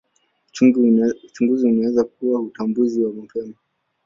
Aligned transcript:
Uchunguzi 1.27 1.67
unaweza 1.67 2.03
kuleta 2.03 2.39
utambuzi 2.39 3.03
wa 3.03 3.13
mapema. 3.13 3.53